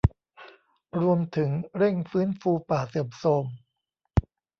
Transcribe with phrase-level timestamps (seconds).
[1.01, 3.45] รวมถึงเร่งฟื้นฟูป่าเสื่อมโทรม